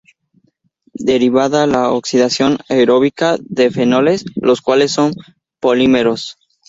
[1.05, 5.13] Derivada de la oxidación aeróbica de fenoles, los cuales son
[5.59, 6.39] polímeros.